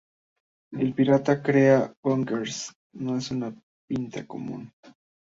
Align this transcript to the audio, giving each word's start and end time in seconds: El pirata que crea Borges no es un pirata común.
El 0.83 0.87
pirata 0.99 1.33
que 1.39 1.43
crea 1.47 1.93
Borges 2.07 2.71
no 2.93 3.17
es 3.17 3.29
un 3.29 3.61
pirata 3.87 4.25
común. 4.25 4.73